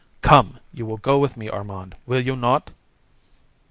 Come, 0.23 0.57
you 0.73 0.87
will 0.87 0.97
go 0.97 1.19
with 1.19 1.37
me, 1.37 1.47
Armand, 1.47 1.95
will 2.07 2.21
you 2.21 2.35
not?" 2.35 2.71